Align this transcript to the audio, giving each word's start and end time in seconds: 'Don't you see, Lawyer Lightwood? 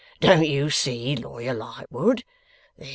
'Don't 0.19 0.47
you 0.47 0.67
see, 0.71 1.15
Lawyer 1.15 1.53
Lightwood? 1.53 2.23